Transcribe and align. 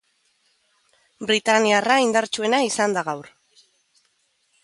Britaniarra 1.31 1.99
indartsuena 2.05 2.63
izan 2.71 2.97
da 2.97 3.03
gaur. 3.11 3.29